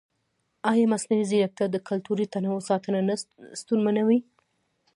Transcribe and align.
ایا 0.71 0.85
مصنوعي 0.93 1.23
ځیرکتیا 1.29 1.67
د 1.71 1.77
کلتوري 1.87 2.25
تنوع 2.33 2.59
ساتنه 2.69 2.99
نه 3.07 3.15
ستونزمنوي؟ 3.61 4.19